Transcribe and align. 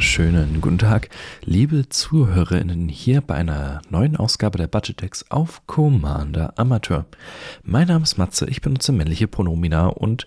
Wunderschönen 0.00 0.62
guten 0.62 0.78
Tag, 0.78 1.10
liebe 1.44 1.90
ZuhörerInnen, 1.90 2.88
hier 2.88 3.20
bei 3.20 3.34
einer 3.34 3.82
neuen 3.90 4.16
Ausgabe 4.16 4.56
der 4.56 4.66
Budget 4.66 5.02
Decks 5.02 5.26
auf 5.28 5.66
Commander 5.66 6.54
Amateur. 6.56 7.04
Mein 7.64 7.88
Name 7.88 8.04
ist 8.04 8.16
Matze, 8.16 8.48
ich 8.48 8.62
benutze 8.62 8.92
männliche 8.92 9.28
Pronomina 9.28 9.88
und 9.88 10.26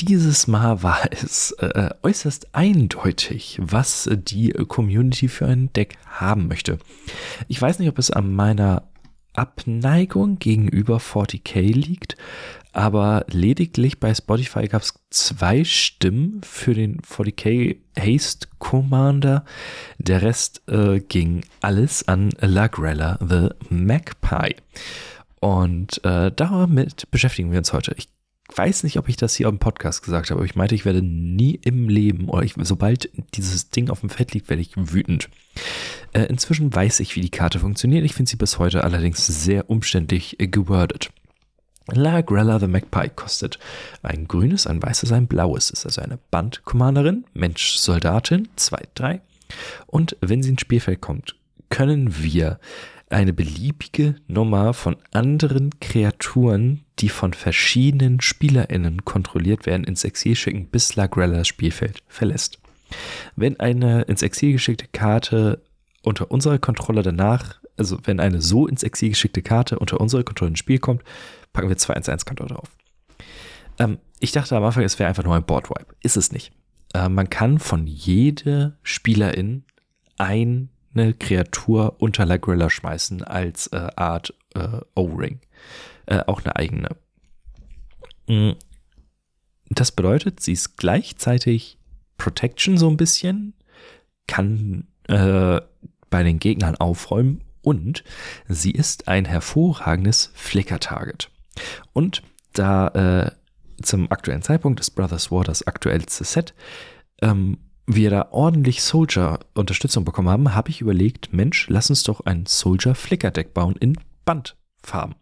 dieses 0.00 0.46
Mal 0.46 0.82
war 0.82 1.00
es 1.10 1.50
äh, 1.58 1.90
äußerst 2.02 2.54
eindeutig, 2.54 3.58
was 3.60 4.08
die 4.10 4.48
Community 4.52 5.28
für 5.28 5.44
ein 5.44 5.70
Deck 5.74 5.98
haben 6.06 6.48
möchte. 6.48 6.78
Ich 7.48 7.60
weiß 7.60 7.80
nicht, 7.80 7.90
ob 7.90 7.98
es 7.98 8.10
an 8.10 8.34
meiner 8.34 8.84
Abneigung 9.34 10.38
gegenüber 10.38 10.96
40k 10.96 11.60
liegt, 11.60 12.16
aber 12.72 13.26
lediglich 13.30 14.00
bei 14.00 14.14
Spotify 14.14 14.66
gab 14.66 14.82
es 14.82 14.94
zwei 15.10 15.64
Stimmen 15.64 16.40
für 16.42 16.74
den 16.74 17.00
40k 17.00 17.76
Haste 17.98 18.48
Commander. 18.58 19.44
Der 19.98 20.22
Rest 20.22 20.62
äh, 20.68 21.00
ging 21.00 21.44
alles 21.60 22.08
an 22.08 22.30
Lagrella 22.40 23.18
the 23.20 23.50
Magpie. 23.68 24.56
Und 25.40 26.02
äh, 26.04 26.32
damit 26.34 27.10
beschäftigen 27.10 27.50
wir 27.50 27.58
uns 27.58 27.72
heute. 27.72 27.94
Ich 27.96 28.08
weiß 28.54 28.84
nicht, 28.84 28.98
ob 28.98 29.08
ich 29.08 29.16
das 29.16 29.34
hier 29.34 29.48
auf 29.48 29.54
dem 29.54 29.58
Podcast 29.58 30.02
gesagt 30.02 30.30
habe, 30.30 30.38
aber 30.38 30.46
ich 30.46 30.54
meinte, 30.54 30.74
ich 30.74 30.84
werde 30.84 31.02
nie 31.02 31.58
im 31.62 31.88
Leben 31.88 32.28
oder 32.28 32.42
ich, 32.42 32.54
sobald 32.58 33.10
dieses 33.34 33.70
Ding 33.70 33.90
auf 33.90 34.00
dem 34.00 34.10
Fett 34.10 34.32
liegt, 34.32 34.48
werde 34.48 34.62
ich 34.62 34.72
wütend. 34.76 35.28
Äh, 36.12 36.24
inzwischen 36.24 36.74
weiß 36.74 37.00
ich, 37.00 37.16
wie 37.16 37.20
die 37.20 37.30
Karte 37.30 37.58
funktioniert. 37.58 38.04
Ich 38.04 38.14
finde 38.14 38.30
sie 38.30 38.36
bis 38.36 38.58
heute 38.58 38.84
allerdings 38.84 39.26
sehr 39.26 39.68
umständlich 39.70 40.36
gewordet. 40.38 41.10
La 41.90 42.20
Grella 42.20 42.58
the 42.58 42.66
Magpie 42.66 43.10
kostet 43.14 43.58
ein 44.02 44.28
grünes, 44.28 44.66
ein 44.66 44.82
weißes, 44.82 45.12
ein 45.12 45.26
blaues. 45.26 45.70
Ist 45.70 45.84
also 45.86 46.00
eine 46.00 46.18
Bandkommanderin, 46.30 47.24
Mensch-Soldatin, 47.34 48.48
2-3. 48.56 49.20
Und 49.86 50.16
wenn 50.20 50.42
sie 50.42 50.50
ins 50.50 50.60
Spielfeld 50.60 51.00
kommt, 51.00 51.36
können 51.68 52.22
wir 52.22 52.58
eine 53.10 53.32
beliebige 53.32 54.16
Nummer 54.26 54.72
von 54.72 54.96
anderen 55.12 55.78
Kreaturen, 55.80 56.84
die 56.98 57.08
von 57.08 57.34
verschiedenen 57.34 58.20
SpielerInnen 58.20 59.04
kontrolliert 59.04 59.66
werden, 59.66 59.84
ins 59.84 60.04
Exil 60.04 60.34
schicken, 60.34 60.66
bis 60.66 60.96
La 60.96 61.06
Grella 61.06 61.38
das 61.38 61.48
Spielfeld 61.48 61.98
verlässt. 62.08 62.58
Wenn 63.36 63.60
eine 63.60 64.02
ins 64.02 64.22
Exil 64.22 64.52
geschickte 64.52 64.86
Karte 64.92 65.62
unter 66.02 66.30
unserer 66.30 66.58
Kontrolle 66.58 67.02
danach, 67.02 67.60
also 67.76 67.98
wenn 68.04 68.20
eine 68.20 68.40
so 68.40 68.66
ins 68.66 68.82
Exil 68.82 69.10
geschickte 69.10 69.42
Karte 69.42 69.78
unter 69.78 70.00
unserer 70.00 70.24
Kontrolle 70.24 70.50
ins 70.50 70.58
Spiel 70.58 70.78
kommt, 70.78 71.02
packen 71.52 71.68
wir 71.68 71.76
2-1-1-Konto 71.76 72.46
drauf. 72.46 72.68
Ähm, 73.78 73.98
ich 74.20 74.32
dachte 74.32 74.56
am 74.56 74.64
Anfang, 74.64 74.84
es 74.84 74.98
wäre 74.98 75.08
einfach 75.08 75.24
nur 75.24 75.34
ein 75.34 75.44
Boardwipe. 75.44 75.94
Ist 76.02 76.16
es 76.16 76.32
nicht. 76.32 76.52
Äh, 76.94 77.08
man 77.08 77.30
kann 77.30 77.58
von 77.58 77.86
jeder 77.86 78.76
Spielerin 78.82 79.64
eine 80.18 81.14
Kreatur 81.18 81.96
unter 81.98 82.26
Lagrilla 82.26 82.70
schmeißen 82.70 83.22
als 83.24 83.68
äh, 83.68 83.88
Art 83.96 84.34
äh, 84.54 84.80
O-Ring. 84.94 85.40
Äh, 86.06 86.20
auch 86.26 86.42
eine 86.44 86.56
eigene. 86.56 86.88
Mm. 88.28 88.52
Das 89.70 89.90
bedeutet, 89.90 90.40
sie 90.40 90.52
ist 90.52 90.76
gleichzeitig 90.76 91.78
Protection 92.18 92.76
so 92.76 92.90
ein 92.90 92.98
bisschen, 92.98 93.54
kann 94.26 94.86
äh, 95.08 95.60
bei 96.12 96.22
den 96.22 96.38
Gegnern 96.38 96.76
aufräumen 96.76 97.42
und 97.62 98.04
sie 98.46 98.70
ist 98.70 99.08
ein 99.08 99.24
hervorragendes 99.24 100.30
Flicker-Target. 100.34 101.30
Und 101.92 102.22
da 102.52 102.88
äh, 102.88 103.30
zum 103.82 104.12
aktuellen 104.12 104.42
Zeitpunkt 104.42 104.78
ist 104.78 104.90
Brothers 104.90 105.32
War 105.32 105.42
das 105.42 105.66
aktuellste 105.66 106.22
Set, 106.22 106.54
ähm, 107.20 107.58
wir 107.86 108.10
da 108.10 108.28
ordentlich 108.30 108.82
Soldier-Unterstützung 108.82 110.04
bekommen 110.04 110.28
haben, 110.28 110.54
habe 110.54 110.70
ich 110.70 110.80
überlegt, 110.80 111.32
Mensch, 111.32 111.66
lass 111.68 111.90
uns 111.90 112.04
doch 112.04 112.20
ein 112.20 112.46
Soldier-Flicker-Deck 112.46 113.54
bauen 113.54 113.74
in 113.76 113.98
Bandfarben. 114.24 115.16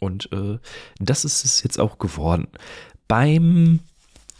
Und 0.00 0.32
äh, 0.32 0.58
das 0.98 1.24
ist 1.24 1.44
es 1.44 1.62
jetzt 1.62 1.78
auch 1.78 1.98
geworden. 1.98 2.48
Beim 3.06 3.80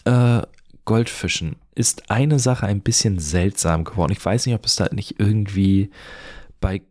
äh, 0.05 0.43
Goldfischen 0.85 1.57
ist 1.75 2.11
eine 2.11 2.39
Sache 2.39 2.67
ein 2.67 2.81
bisschen 2.81 3.19
seltsam 3.19 3.85
geworden. 3.85 4.13
Ich 4.13 4.25
weiß 4.25 4.47
nicht, 4.47 4.55
ob 4.55 4.65
es 4.65 4.77
da 4.77 4.89
nicht 4.93 5.19
irgendwie 5.19 5.91
bei 6.61 6.83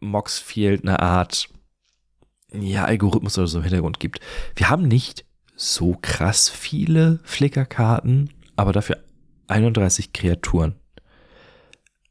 Moxfield 0.00 0.82
eine 0.82 1.00
Art 1.00 1.48
ja, 2.52 2.84
Algorithmus 2.84 3.38
oder 3.38 3.46
so 3.46 3.58
im 3.58 3.64
Hintergrund 3.64 4.00
gibt. 4.00 4.20
Wir 4.56 4.70
haben 4.70 4.88
nicht 4.88 5.24
so 5.56 5.96
krass 6.00 6.48
viele 6.48 7.20
Flickerkarten, 7.22 8.30
aber 8.56 8.72
dafür 8.72 8.98
31 9.48 10.12
Kreaturen. 10.12 10.74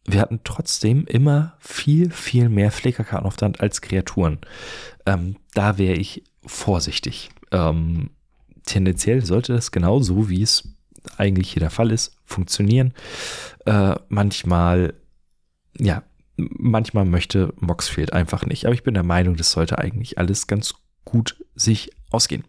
Wir 0.06 0.22
hatten 0.22 0.42
trotzdem 0.44 1.06
immer 1.06 1.58
viel, 1.60 2.10
viel 2.12 2.50
mehr 2.50 2.72
Flickerkarten 2.72 3.28
auf 3.28 3.36
der 3.36 3.48
Hand 3.48 3.62
als 3.62 3.82
Kreaturen. 3.82 4.40
Ähm, 5.06 5.36
da 5.54 5.78
wäre 5.78 5.96
ich 5.96 6.24
vorsichtig. 6.46 7.30
Ähm, 7.52 8.12
tendenziell 8.66 9.26
sollte 9.26 9.54
das 9.54 9.72
genauso, 9.72 10.30
wie 10.30 10.42
es 10.42 10.68
eigentlich 11.18 11.52
hier 11.52 11.60
der 11.60 11.70
Fall 11.70 11.92
ist, 11.92 12.16
funktionieren. 12.26 12.94
Äh, 13.66 13.96
manchmal, 14.10 14.94
ja, 15.78 16.04
manchmal 16.38 17.06
möchte 17.06 17.54
Moxfield 17.60 18.14
einfach 18.14 18.46
nicht. 18.46 18.66
Aber 18.66 18.74
ich 18.74 18.84
bin 18.84 18.94
der 18.94 19.04
Meinung, 19.04 19.36
das 19.36 19.52
sollte 19.52 19.78
eigentlich 19.78 20.18
alles 20.18 20.48
ganz 20.48 20.76
gut 21.06 21.36
sich 21.56 21.92
ausgehen. 22.12 22.44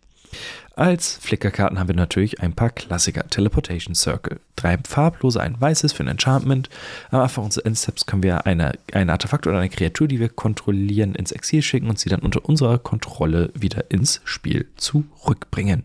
Als 0.77 1.19
Flickerkarten 1.21 1.79
haben 1.79 1.89
wir 1.89 1.97
natürlich 1.97 2.41
ein 2.41 2.55
paar 2.55 2.71
Klassiker. 2.71 3.29
Teleportation 3.29 3.95
Circle. 3.95 4.41
Drei 4.57 4.79
farblose, 4.79 5.41
ein 5.41 5.61
weißes 5.61 5.93
für 5.93 6.05
ein 6.05 6.09
Enchantment. 6.09 6.71
Am 7.11 7.21
Anfang 7.21 7.45
unseres 7.45 7.65
Endsteps 7.65 8.07
können 8.07 8.23
wir 8.23 8.47
eine, 8.47 8.73
ein 8.93 9.11
Artefakt 9.11 9.47
oder 9.47 9.59
eine 9.59 9.69
Kreatur, 9.69 10.09
die 10.09 10.21
wir 10.21 10.29
kontrollieren, 10.29 11.15
ins 11.15 11.33
Exil 11.33 11.63
schicken 11.63 11.89
und 11.89 11.99
sie 11.99 12.09
dann 12.09 12.21
unter 12.21 12.45
unserer 12.49 12.79
Kontrolle 12.79 13.51
wieder 13.55 13.91
ins 13.91 14.21
Spiel 14.25 14.69
zurückbringen. 14.77 15.85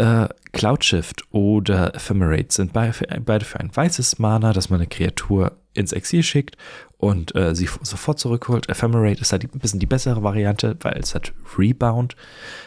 Äh, 0.00 0.28
Cloud 0.52 0.82
Shift 0.82 1.24
oder 1.30 1.94
Ephemerate 1.94 2.46
sind 2.48 2.72
beide 2.72 2.92
für 3.44 3.60
ein 3.60 3.76
weißes 3.76 4.18
Mana, 4.18 4.54
dass 4.54 4.70
man 4.70 4.80
eine 4.80 4.88
Kreatur 4.88 5.58
ins 5.74 5.92
Exil 5.92 6.22
schickt 6.22 6.56
und 6.96 7.34
äh, 7.36 7.54
sie 7.54 7.68
sofort 7.82 8.18
zurückholt. 8.18 8.70
Ephemerate 8.70 9.20
ist 9.20 9.32
halt 9.32 9.44
ein 9.44 9.58
bisschen 9.58 9.78
die 9.78 9.84
bessere 9.84 10.22
Variante, 10.22 10.74
weil 10.80 10.98
es 10.98 11.14
hat 11.14 11.34
Rebound. 11.58 12.16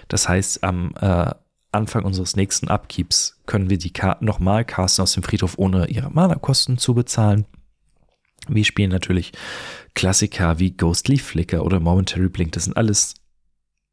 Das 0.09 0.29
heißt, 0.29 0.63
am 0.63 0.93
äh, 1.01 1.31
Anfang 1.71 2.05
unseres 2.05 2.35
nächsten 2.35 2.67
Upkeeps 2.67 3.41
können 3.47 3.71
wir 3.71 3.79
die 3.79 3.93
Karten 3.93 4.25
nochmal 4.25 4.63
casten 4.63 5.01
aus 5.01 5.13
dem 5.13 5.23
Friedhof, 5.23 5.57
ohne 5.57 5.87
ihre 5.87 6.11
Mana-Kosten 6.11 6.77
zu 6.77 6.93
bezahlen. 6.93 7.47
Wir 8.47 8.63
spielen 8.63 8.91
natürlich 8.91 9.31
Klassiker 9.95 10.59
wie 10.59 10.77
Ghostly 10.77 11.17
Flicker 11.17 11.65
oder 11.65 11.79
Momentary 11.79 12.29
Blink. 12.29 12.51
Das 12.51 12.65
sind 12.65 12.77
alles 12.77 13.15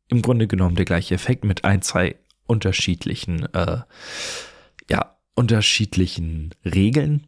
im 0.08 0.20
Grunde 0.20 0.46
genommen 0.46 0.76
der 0.76 0.84
gleiche 0.84 1.14
Effekt 1.14 1.44
mit 1.44 1.64
ein, 1.64 1.80
zwei 1.80 2.16
unterschiedlichen, 2.50 3.52
äh, 3.54 3.78
ja, 4.90 5.16
unterschiedlichen 5.36 6.50
Regeln. 6.64 7.26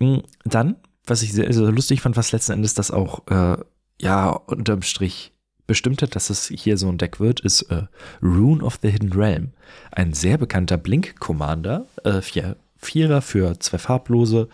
Hm, 0.00 0.22
dann, 0.44 0.76
was 1.06 1.22
ich 1.22 1.32
sehr, 1.32 1.52
sehr 1.52 1.70
lustig 1.70 2.00
fand, 2.00 2.16
was 2.16 2.32
letzten 2.32 2.52
Endes 2.52 2.74
das 2.74 2.90
auch, 2.90 3.26
äh, 3.28 3.56
ja, 4.00 4.30
unterm 4.30 4.82
Strich 4.82 5.32
bestimmt 5.66 6.02
hat, 6.02 6.16
dass 6.16 6.28
es 6.28 6.48
hier 6.48 6.76
so 6.76 6.88
ein 6.88 6.98
Deck 6.98 7.20
wird, 7.20 7.40
ist 7.40 7.62
äh, 7.62 7.84
Rune 8.20 8.62
of 8.62 8.80
the 8.82 8.90
Hidden 8.90 9.12
Realm. 9.12 9.52
Ein 9.92 10.12
sehr 10.12 10.36
bekannter 10.36 10.76
Blink-Commander, 10.76 11.86
äh, 12.02 12.20
vier, 12.20 12.56
Vierer 12.76 13.22
für 13.22 13.58
zwei 13.60 13.78
farblose, 13.78 14.48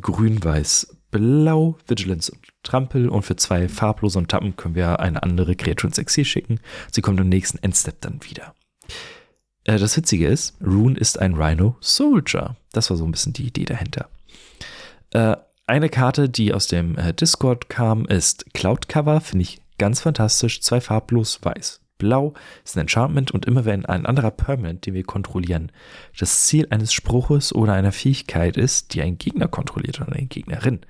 grün, 0.00 0.42
weiß, 0.42 0.96
blau, 1.12 1.78
Vigilance 1.86 2.32
und 2.32 2.40
Trampel 2.64 3.08
und 3.08 3.22
für 3.22 3.36
zwei 3.36 3.68
farblose 3.68 4.18
und 4.18 4.28
Tappen 4.28 4.56
können 4.56 4.74
wir 4.74 4.98
eine 4.98 5.22
andere 5.22 5.54
Kreatur 5.54 5.88
ins 5.88 5.98
Exil 5.98 6.24
schicken. 6.24 6.60
Sie 6.90 7.00
kommt 7.00 7.20
im 7.20 7.28
nächsten 7.28 7.58
Endstep 7.58 8.00
dann 8.00 8.20
wieder. 8.24 8.54
Äh, 9.64 9.78
das 9.78 9.96
Witzige 9.96 10.28
ist, 10.28 10.54
Rune 10.64 10.98
ist 10.98 11.18
ein 11.18 11.34
Rhino 11.34 11.76
Soldier. 11.80 12.56
Das 12.72 12.90
war 12.90 12.96
so 12.96 13.04
ein 13.04 13.12
bisschen 13.12 13.32
die 13.32 13.46
Idee 13.46 13.64
dahinter. 13.64 14.08
Äh, 15.10 15.36
eine 15.66 15.88
Karte, 15.88 16.28
die 16.28 16.52
aus 16.52 16.66
dem 16.66 16.98
äh, 16.98 17.14
Discord 17.14 17.68
kam, 17.68 18.06
ist 18.06 18.52
Cloud 18.54 18.88
Cover. 18.88 19.20
Finde 19.20 19.44
ich 19.44 19.60
ganz 19.78 20.00
fantastisch. 20.00 20.60
Zwei 20.60 20.80
farblos 20.80 21.38
weiß. 21.42 21.80
Blau 21.98 22.34
ist 22.64 22.76
ein 22.76 22.80
Enchantment 22.80 23.30
und 23.30 23.44
immer 23.46 23.64
wenn 23.64 23.84
ein 23.86 24.06
anderer 24.06 24.30
Permanent, 24.30 24.86
den 24.86 24.94
wir 24.94 25.04
kontrollieren, 25.04 25.70
das 26.18 26.46
Ziel 26.46 26.66
eines 26.70 26.92
Spruches 26.92 27.54
oder 27.54 27.74
einer 27.74 27.92
Fähigkeit 27.92 28.56
ist, 28.56 28.94
die 28.94 29.02
ein 29.02 29.18
Gegner 29.18 29.46
kontrolliert 29.46 30.00
oder 30.00 30.12
eine 30.12 30.26
Gegnerin, 30.26 30.80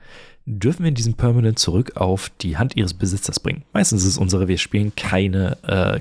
dürfen 0.47 0.85
wir 0.85 0.93
diesen 0.93 1.15
Permanent 1.15 1.59
zurück 1.59 1.97
auf 1.97 2.31
die 2.41 2.57
Hand 2.57 2.77
ihres 2.77 2.95
Besitzers 2.95 3.41
bringen. 3.41 3.65
Meistens 3.73 4.03
ist 4.03 4.11
es 4.11 4.19
unsere, 4.19 4.49
wir 4.49 4.59
spielen 4.59 4.95
keine, 4.97 5.59
äh, 5.65 6.01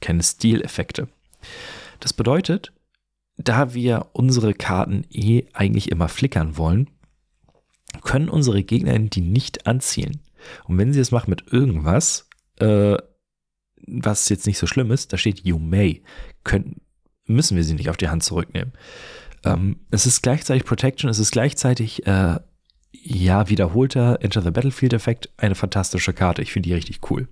keine 0.00 0.22
Stileffekte. 0.22 1.08
Das 2.00 2.12
bedeutet, 2.12 2.72
da 3.36 3.74
wir 3.74 4.08
unsere 4.12 4.54
Karten 4.54 5.04
eh 5.10 5.44
eigentlich 5.52 5.90
immer 5.90 6.08
flickern 6.08 6.56
wollen, 6.56 6.90
können 8.02 8.28
unsere 8.28 8.62
Gegner 8.62 8.98
die 8.98 9.20
nicht 9.20 9.66
anzielen. 9.66 10.20
Und 10.64 10.78
wenn 10.78 10.92
sie 10.92 11.00
es 11.00 11.10
machen 11.10 11.30
mit 11.30 11.52
irgendwas, 11.52 12.28
äh, 12.58 12.96
was 13.86 14.28
jetzt 14.28 14.46
nicht 14.46 14.58
so 14.58 14.66
schlimm 14.66 14.90
ist, 14.90 15.12
da 15.12 15.18
steht 15.18 15.40
You 15.44 15.58
may, 15.58 16.02
können, 16.44 16.80
müssen 17.26 17.56
wir 17.56 17.64
sie 17.64 17.74
nicht 17.74 17.90
auf 17.90 17.96
die 17.96 18.08
Hand 18.08 18.22
zurücknehmen. 18.22 18.72
Ähm, 19.44 19.80
es 19.90 20.06
ist 20.06 20.22
gleichzeitig 20.22 20.64
Protection, 20.64 21.10
es 21.10 21.18
ist 21.18 21.32
gleichzeitig 21.32 22.06
äh, 22.06 22.38
ja 22.92 23.48
wiederholter 23.48 24.18
Enter 24.20 24.42
the 24.42 24.50
Battlefield 24.50 24.92
Effekt, 24.92 25.30
eine 25.36 25.54
fantastische 25.54 26.12
Karte. 26.12 26.42
Ich 26.42 26.52
finde 26.52 26.68
die 26.68 26.74
richtig 26.74 27.10
cool. 27.10 27.28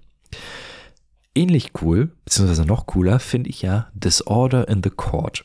Ähnlich 1.38 1.70
cool, 1.82 2.10
beziehungsweise 2.24 2.64
noch 2.64 2.86
cooler, 2.86 3.20
finde 3.20 3.48
ich 3.48 3.62
ja 3.62 3.92
Disorder 3.94 4.66
in 4.66 4.82
the 4.82 4.90
Court. 4.90 5.44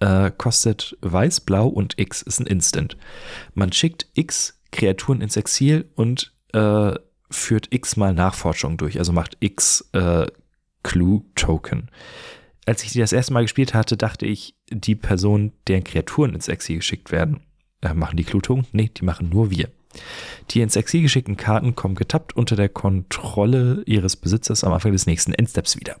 Äh, 0.00 0.30
kostet 0.30 0.96
weiß, 1.02 1.42
blau 1.42 1.68
und 1.68 1.98
X 1.98 2.22
ist 2.22 2.40
ein 2.40 2.46
Instant. 2.46 2.96
Man 3.52 3.70
schickt 3.70 4.06
X 4.14 4.58
Kreaturen 4.72 5.20
ins 5.20 5.36
Exil 5.36 5.90
und 5.96 6.32
äh, 6.54 6.94
führt 7.30 7.74
X 7.74 7.96
mal 7.98 8.14
Nachforschung 8.14 8.78
durch, 8.78 8.98
also 8.98 9.12
macht 9.12 9.36
X 9.40 9.90
äh, 9.92 10.28
Clue-Token. 10.82 11.90
Als 12.64 12.82
ich 12.82 12.92
die 12.92 13.00
das 13.00 13.12
erste 13.12 13.34
Mal 13.34 13.42
gespielt 13.42 13.74
hatte, 13.74 13.98
dachte 13.98 14.24
ich, 14.24 14.54
die 14.70 14.94
Person, 14.94 15.52
deren 15.66 15.84
Kreaturen 15.84 16.32
ins 16.32 16.48
Exil 16.48 16.76
geschickt 16.76 17.12
werden, 17.12 17.40
äh, 17.82 17.92
machen 17.92 18.16
die 18.16 18.24
Clue-Token? 18.24 18.66
Nee, 18.72 18.90
die 18.96 19.04
machen 19.04 19.28
nur 19.28 19.50
wir. 19.50 19.68
Die 20.50 20.60
ins 20.60 20.76
Exil 20.76 21.02
geschickten 21.02 21.36
Karten 21.36 21.74
kommen 21.74 21.94
getappt 21.94 22.36
unter 22.36 22.56
der 22.56 22.68
Kontrolle 22.68 23.82
ihres 23.86 24.16
Besitzers 24.16 24.64
am 24.64 24.72
Anfang 24.72 24.92
des 24.92 25.06
nächsten 25.06 25.32
Endsteps 25.32 25.78
wieder. 25.78 25.96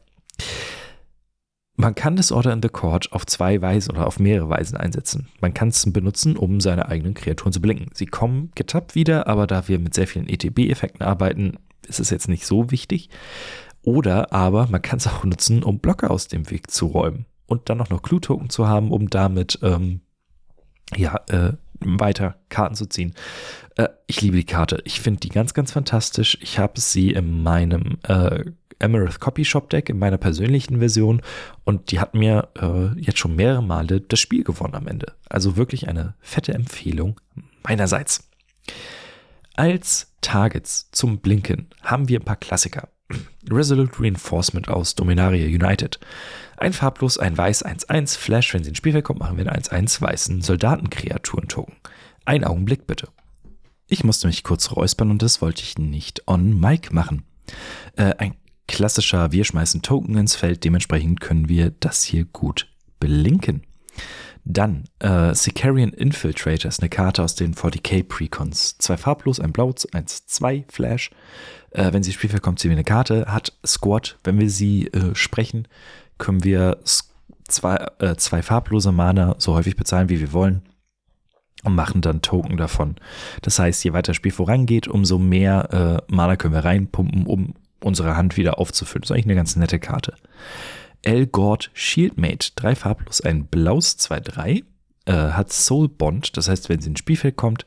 Man 1.80 1.94
kann 1.94 2.16
das 2.16 2.32
Order 2.32 2.52
in 2.52 2.60
the 2.60 2.68
Court 2.68 3.12
auf 3.12 3.24
zwei 3.24 3.62
Weisen 3.62 3.92
oder 3.92 4.06
auf 4.06 4.18
mehrere 4.18 4.48
Weisen 4.48 4.76
einsetzen. 4.76 5.28
Man 5.40 5.54
kann 5.54 5.68
es 5.68 5.90
benutzen, 5.92 6.36
um 6.36 6.60
seine 6.60 6.88
eigenen 6.88 7.14
Kreaturen 7.14 7.52
zu 7.52 7.60
blinken. 7.60 7.90
Sie 7.94 8.06
kommen 8.06 8.50
getappt 8.56 8.96
wieder, 8.96 9.28
aber 9.28 9.46
da 9.46 9.68
wir 9.68 9.78
mit 9.78 9.94
sehr 9.94 10.08
vielen 10.08 10.28
ETB-Effekten 10.28 11.06
arbeiten, 11.06 11.58
ist 11.86 12.00
es 12.00 12.10
jetzt 12.10 12.28
nicht 12.28 12.46
so 12.46 12.72
wichtig. 12.72 13.10
Oder 13.82 14.32
aber 14.32 14.66
man 14.66 14.82
kann 14.82 14.98
es 14.98 15.06
auch 15.06 15.22
nutzen, 15.22 15.62
um 15.62 15.78
Blöcke 15.78 16.10
aus 16.10 16.26
dem 16.26 16.50
Weg 16.50 16.68
zu 16.70 16.86
räumen 16.86 17.26
und 17.46 17.68
dann 17.70 17.80
auch 17.80 17.90
noch 17.90 18.02
Clue-Token 18.02 18.50
zu 18.50 18.66
haben, 18.66 18.90
um 18.90 19.08
damit 19.08 19.60
ähm, 19.62 20.00
ja, 20.96 21.20
äh, 21.28 21.52
weiter 21.80 22.36
Karten 22.48 22.74
zu 22.74 22.86
ziehen. 22.86 23.14
Äh, 23.78 23.88
ich 24.06 24.20
liebe 24.20 24.36
die 24.36 24.44
Karte. 24.44 24.82
Ich 24.84 25.00
finde 25.00 25.20
die 25.20 25.30
ganz, 25.30 25.54
ganz 25.54 25.72
fantastisch. 25.72 26.36
Ich 26.42 26.58
habe 26.58 26.78
sie 26.78 27.12
in 27.12 27.42
meinem 27.42 27.98
äh, 28.02 28.44
Emerald 28.78 29.18
Copy 29.18 29.44
Shop 29.44 29.70
Deck 29.70 29.88
in 29.88 29.98
meiner 29.98 30.18
persönlichen 30.18 30.78
Version 30.78 31.22
und 31.64 31.90
die 31.90 31.98
hat 31.98 32.14
mir 32.14 32.48
äh, 32.60 33.00
jetzt 33.00 33.18
schon 33.18 33.34
mehrere 33.34 33.62
Male 33.62 34.00
das 34.00 34.20
Spiel 34.20 34.44
gewonnen 34.44 34.74
am 34.74 34.86
Ende. 34.86 35.14
Also 35.28 35.56
wirklich 35.56 35.88
eine 35.88 36.14
fette 36.20 36.52
Empfehlung 36.52 37.20
meinerseits. 37.64 38.28
Als 39.56 40.14
Targets 40.20 40.90
zum 40.92 41.18
Blinken 41.18 41.68
haben 41.82 42.08
wir 42.08 42.20
ein 42.20 42.24
paar 42.24 42.36
Klassiker. 42.36 42.88
Resolute 43.50 44.00
Reinforcement 44.00 44.68
aus 44.68 44.94
Dominaria 44.94 45.46
United. 45.46 45.98
Ein 46.56 46.72
farblos, 46.72 47.18
ein 47.18 47.36
weiß 47.36 47.64
1-1 47.64 48.16
Flash, 48.16 48.54
wenn 48.54 48.62
sie 48.62 48.70
ins 48.70 48.78
Spielfeld 48.78 49.04
kommt, 49.04 49.20
machen 49.20 49.38
wir 49.38 49.50
einen 49.50 49.62
1-1 49.62 50.00
weißen 50.00 50.42
Soldatenkreaturen-Token. 50.42 51.74
Ein 52.24 52.44
Augenblick 52.44 52.86
bitte. 52.86 53.08
Ich 53.90 54.04
musste 54.04 54.26
mich 54.26 54.44
kurz 54.44 54.70
räuspern 54.70 55.10
und 55.10 55.22
das 55.22 55.40
wollte 55.40 55.62
ich 55.62 55.78
nicht 55.78 56.28
on 56.28 56.60
mic 56.60 56.92
machen. 56.92 57.24
Äh, 57.96 58.14
ein 58.18 58.34
klassischer, 58.66 59.32
wir 59.32 59.44
schmeißen 59.44 59.80
Token 59.80 60.16
ins 60.18 60.36
Feld, 60.36 60.62
dementsprechend 60.62 61.22
können 61.22 61.48
wir 61.48 61.70
das 61.70 62.02
hier 62.02 62.26
gut 62.26 62.68
belinken. 63.00 63.62
Dann 64.44 64.84
äh, 64.98 65.34
Sicarian 65.34 65.94
Infiltrator 65.94 66.68
ist 66.68 66.80
eine 66.80 66.90
Karte 66.90 67.22
aus 67.22 67.34
den 67.34 67.54
40k 67.54 68.04
Precons. 68.04 68.76
Zwei 68.76 68.98
farblos, 68.98 69.40
ein 69.40 69.52
blau, 69.52 69.74
eins, 69.92 70.26
zwei 70.26 70.66
Flash. 70.68 71.10
Äh, 71.70 71.92
wenn 71.94 72.02
sie 72.02 72.12
Spielfeld 72.12 72.42
kommt, 72.42 72.58
ziehen 72.58 72.70
wir 72.70 72.76
eine 72.76 72.84
Karte. 72.84 73.26
Hat 73.32 73.54
Squad, 73.66 74.18
wenn 74.22 74.38
wir 74.38 74.50
sie 74.50 74.88
äh, 74.88 75.14
sprechen, 75.14 75.66
können 76.18 76.44
wir 76.44 76.78
zwei, 77.48 77.76
äh, 78.00 78.16
zwei 78.16 78.42
farblose 78.42 78.92
Mana 78.92 79.34
so 79.38 79.54
häufig 79.54 79.76
bezahlen, 79.76 80.10
wie 80.10 80.20
wir 80.20 80.32
wollen 80.34 80.62
und 81.64 81.74
machen 81.74 82.00
dann 82.00 82.22
Token 82.22 82.56
davon. 82.56 82.96
Das 83.42 83.58
heißt, 83.58 83.82
je 83.84 83.92
weiter 83.92 84.10
das 84.10 84.16
Spiel 84.16 84.32
vorangeht, 84.32 84.88
umso 84.88 85.18
mehr 85.18 86.02
äh, 86.08 86.12
Mana 86.12 86.36
können 86.36 86.54
wir 86.54 86.64
reinpumpen, 86.64 87.26
um 87.26 87.54
unsere 87.82 88.16
Hand 88.16 88.36
wieder 88.36 88.58
aufzufüllen. 88.58 89.02
Das 89.02 89.10
ist 89.10 89.14
eigentlich 89.14 89.26
eine 89.26 89.34
ganz 89.34 89.56
nette 89.56 89.78
Karte. 89.78 90.14
Elgord 91.02 91.70
Shieldmate, 91.74 92.52
drei 92.56 92.74
farblos, 92.74 93.20
ein 93.20 93.46
blaues 93.46 93.98
2-3, 93.98 94.64
äh, 95.06 95.12
hat 95.12 95.52
Soul 95.52 95.88
Bond. 95.88 96.36
Das 96.36 96.48
heißt, 96.48 96.68
wenn 96.68 96.80
sie 96.80 96.90
ins 96.90 96.98
Spielfeld 96.98 97.36
kommt, 97.36 97.66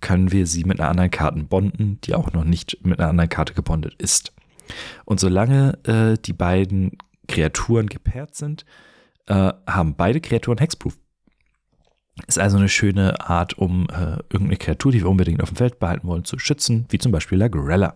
können 0.00 0.32
wir 0.32 0.46
sie 0.46 0.64
mit 0.64 0.80
einer 0.80 0.90
anderen 0.90 1.10
Karte 1.10 1.42
bonden, 1.42 1.98
die 2.04 2.14
auch 2.14 2.32
noch 2.32 2.44
nicht 2.44 2.84
mit 2.84 2.98
einer 2.98 3.08
anderen 3.08 3.30
Karte 3.30 3.54
gebondet 3.54 3.94
ist. 3.98 4.32
Und 5.04 5.20
solange 5.20 5.78
äh, 5.84 6.18
die 6.22 6.32
beiden 6.32 6.98
Kreaturen 7.28 7.86
gepaart 7.86 8.34
sind, 8.34 8.64
äh, 9.26 9.52
haben 9.66 9.94
beide 9.96 10.20
Kreaturen 10.20 10.58
Hexproof. 10.58 10.96
Ist 12.26 12.38
also 12.38 12.56
eine 12.56 12.68
schöne 12.68 13.20
Art, 13.20 13.58
um 13.58 13.88
äh, 13.90 14.16
irgendeine 14.30 14.56
Kreatur, 14.56 14.90
die 14.90 15.02
wir 15.02 15.10
unbedingt 15.10 15.42
auf 15.42 15.50
dem 15.50 15.56
Feld 15.56 15.78
behalten 15.78 16.08
wollen, 16.08 16.24
zu 16.24 16.38
schützen, 16.38 16.86
wie 16.88 16.98
zum 16.98 17.12
Beispiel 17.12 17.38
La 17.38 17.48
Grella. 17.48 17.94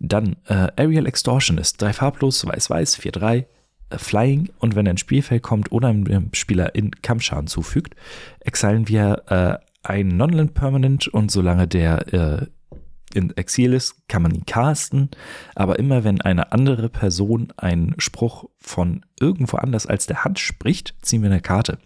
Dann 0.00 0.36
äh, 0.46 0.68
Aerial 0.76 1.06
Extortion 1.06 1.58
ist 1.58 1.80
drei 1.80 1.92
farblos, 1.92 2.46
weiß-weiß, 2.46 2.98
4-3, 2.98 3.46
äh, 3.90 3.98
Flying 3.98 4.50
und 4.58 4.76
wenn 4.76 4.86
ein 4.86 4.98
Spielfeld 4.98 5.42
kommt 5.42 5.72
oder 5.72 5.88
einem 5.88 6.30
Spieler 6.34 6.74
in 6.74 6.90
Kampfschaden 6.90 7.46
zufügt, 7.46 7.94
exilen 8.40 8.88
wir 8.88 9.22
äh, 9.28 9.64
ein 9.82 10.08
Nonland 10.08 10.54
Permanent 10.54 11.08
und 11.08 11.30
solange 11.30 11.66
der 11.68 12.12
äh, 12.12 12.46
in 13.14 13.36
Exil 13.36 13.72
ist, 13.72 14.08
kann 14.08 14.22
man 14.22 14.34
ihn 14.34 14.44
casten, 14.44 15.10
aber 15.54 15.78
immer 15.78 16.02
wenn 16.02 16.20
eine 16.20 16.52
andere 16.52 16.88
Person 16.88 17.52
einen 17.56 17.94
Spruch 17.98 18.46
von 18.58 19.04
irgendwo 19.20 19.56
anders 19.56 19.86
als 19.86 20.06
der 20.06 20.24
Hand 20.24 20.40
spricht, 20.40 20.94
ziehen 21.00 21.22
wir 21.22 21.30
eine 21.30 21.40
Karte. 21.40 21.78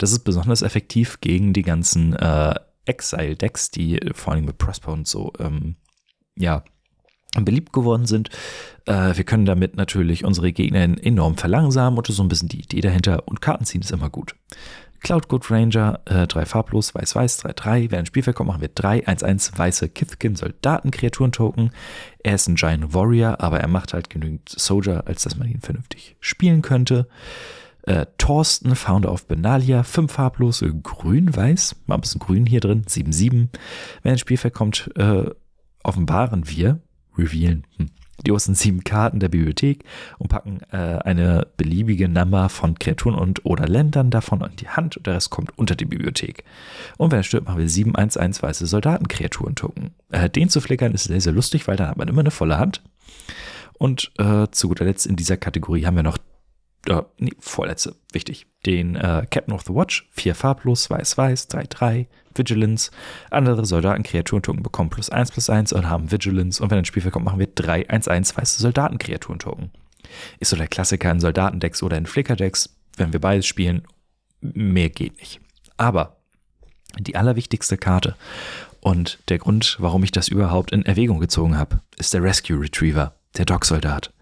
Das 0.00 0.12
ist 0.12 0.20
besonders 0.20 0.62
effektiv 0.62 1.20
gegen 1.20 1.52
die 1.52 1.60
ganzen 1.60 2.16
äh, 2.16 2.54
Exile-Decks, 2.86 3.70
die 3.70 4.00
vor 4.14 4.32
allem 4.32 4.46
mit 4.46 4.56
Prosper 4.56 4.92
und 4.92 5.06
so, 5.06 5.30
ähm, 5.38 5.76
ja, 6.36 6.64
beliebt 7.38 7.74
geworden 7.74 8.06
sind. 8.06 8.30
Äh, 8.86 9.14
wir 9.14 9.24
können 9.24 9.44
damit 9.44 9.76
natürlich 9.76 10.24
unsere 10.24 10.52
Gegner 10.52 10.84
enorm 11.04 11.36
verlangsamen 11.36 11.98
und 11.98 12.06
so 12.06 12.22
ein 12.22 12.28
bisschen 12.28 12.48
die 12.48 12.62
Idee 12.62 12.80
dahinter. 12.80 13.28
Und 13.28 13.42
Karten 13.42 13.66
ziehen 13.66 13.82
ist 13.82 13.92
immer 13.92 14.08
gut. 14.08 14.34
Cloud 15.00 15.28
Good 15.28 15.50
Ranger, 15.50 16.00
äh, 16.06 16.26
3 16.26 16.46
farblos, 16.46 16.94
weiß-weiß, 16.94 17.44
3-3. 17.44 17.90
Wer 17.90 17.98
ins 17.98 18.08
Spielfeld 18.08 18.36
kommt, 18.36 18.48
machen 18.48 18.62
wir 18.62 18.74
3-1-1 18.74 19.58
weiße 19.58 19.90
Kithkin 19.90 20.34
Soldatenkreaturen-Token. 20.34 21.72
Er 22.22 22.34
ist 22.36 22.48
ein 22.48 22.54
Giant 22.54 22.94
Warrior, 22.94 23.38
aber 23.40 23.60
er 23.60 23.68
macht 23.68 23.92
halt 23.92 24.08
genügend 24.08 24.48
Soldier, 24.48 25.02
als 25.06 25.24
dass 25.24 25.36
man 25.36 25.48
ihn 25.48 25.60
vernünftig 25.60 26.16
spielen 26.20 26.62
könnte. 26.62 27.06
Äh, 27.90 28.06
Thorsten, 28.18 28.76
Founder 28.76 29.10
of 29.10 29.26
Benalia, 29.26 29.82
5 29.82 30.12
farblos, 30.12 30.64
grün-weiß, 30.84 31.74
mal 31.86 31.96
ein 31.96 32.00
bisschen 32.00 32.20
grün 32.20 32.46
hier 32.46 32.60
drin, 32.60 32.84
7-7. 32.84 33.48
Wenn 34.04 34.12
ins 34.12 34.20
Spielfeld 34.20 34.54
kommt, 34.54 34.92
äh, 34.94 35.24
offenbaren 35.82 36.48
wir, 36.48 36.78
revealen, 37.18 37.66
hm, 37.78 37.90
die 38.24 38.30
obersten 38.30 38.54
sieben 38.54 38.84
Karten 38.84 39.18
der 39.18 39.28
Bibliothek 39.28 39.82
und 40.18 40.28
packen 40.28 40.60
äh, 40.70 40.76
eine 40.76 41.48
beliebige 41.56 42.08
Nummer 42.08 42.48
von 42.48 42.78
Kreaturen 42.78 43.16
und 43.16 43.44
oder 43.44 43.66
Ländern 43.66 44.12
davon 44.12 44.40
in 44.42 44.54
die 44.54 44.68
Hand 44.68 44.96
und 44.96 45.08
der 45.08 45.14
Rest 45.14 45.30
kommt 45.30 45.58
unter 45.58 45.74
die 45.74 45.86
Bibliothek. 45.86 46.44
Und 46.96 47.10
wenn 47.10 47.18
er 47.18 47.24
stirbt, 47.24 47.48
machen 47.48 47.58
wir 47.58 47.68
711 47.68 48.40
weiße 48.40 48.66
Soldatenkreaturen-Token. 48.68 49.90
Äh, 50.12 50.30
den 50.30 50.48
zu 50.48 50.60
flickern 50.60 50.94
ist 50.94 51.04
sehr, 51.04 51.20
sehr 51.20 51.32
lustig, 51.32 51.66
weil 51.66 51.76
dann 51.76 51.88
hat 51.88 51.96
man 51.96 52.06
immer 52.06 52.20
eine 52.20 52.30
volle 52.30 52.56
Hand. 52.56 52.82
Und 53.78 54.12
äh, 54.18 54.46
zu 54.52 54.68
guter 54.68 54.84
Letzt 54.84 55.06
in 55.06 55.16
dieser 55.16 55.38
Kategorie 55.38 55.86
haben 55.86 55.96
wir 55.96 56.04
noch 56.04 56.18
äh, 56.86 57.02
nee, 57.18 57.32
vorletzte, 57.38 57.96
wichtig. 58.12 58.46
Den 58.66 58.96
äh, 58.96 59.26
Captain 59.30 59.54
of 59.54 59.62
the 59.62 59.74
Watch, 59.74 60.08
4 60.12 60.34
farblos, 60.34 60.90
weiß-weiß, 60.90 61.48
3-3, 61.50 62.06
Vigilance. 62.34 62.90
Andere 63.30 63.64
Soldatenkreaturentoken 63.64 64.62
bekommen 64.62 64.90
plus 64.90 65.10
1 65.10 65.32
plus 65.32 65.50
1 65.50 65.72
und 65.72 65.88
haben 65.88 66.10
Vigilance. 66.10 66.62
Und 66.62 66.70
wenn 66.70 66.78
ein 66.78 66.84
Spielfeld 66.84 67.12
kommt, 67.12 67.24
machen 67.24 67.38
wir 67.38 67.48
3-1-1 67.48 68.36
weiße 68.36 68.60
Soldatenkreaturentoken. 68.60 69.70
Ist 70.38 70.50
so 70.50 70.56
der 70.56 70.68
Klassiker 70.68 71.10
in 71.10 71.20
Soldatendecks 71.20 71.82
oder 71.82 71.96
in 71.96 72.06
Flickerdecks. 72.06 72.76
Wenn 72.96 73.12
wir 73.12 73.20
beides 73.20 73.46
spielen, 73.46 73.82
mehr 74.40 74.90
geht 74.90 75.18
nicht. 75.18 75.40
Aber 75.76 76.16
die 76.98 77.16
allerwichtigste 77.16 77.76
Karte 77.76 78.16
und 78.80 79.18
der 79.28 79.38
Grund, 79.38 79.76
warum 79.78 80.02
ich 80.02 80.12
das 80.12 80.28
überhaupt 80.28 80.72
in 80.72 80.84
Erwägung 80.84 81.20
gezogen 81.20 81.56
habe, 81.56 81.80
ist 81.98 82.14
der 82.14 82.22
Rescue 82.22 82.60
Retriever, 82.60 83.14
der 83.36 83.44
Dog-Soldat. 83.44 84.12